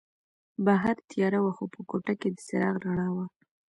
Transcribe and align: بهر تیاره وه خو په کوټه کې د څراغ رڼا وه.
بهر 0.65 0.95
تیاره 1.09 1.39
وه 1.43 1.51
خو 1.57 1.65
په 1.73 1.81
کوټه 1.89 2.13
کې 2.19 2.29
د 2.31 2.37
څراغ 2.47 2.75
رڼا 2.85 3.07
وه. 3.15 3.25